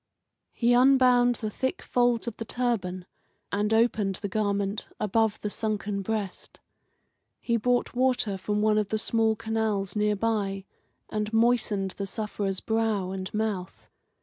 [0.51, 3.05] He unbound the thick folds of the turban
[3.51, 6.59] and opened the garment above the sunken breast.
[7.39, 10.65] He brought water from one of the small canals near by,
[11.11, 13.91] and moistened the sufferer's brow and mouth.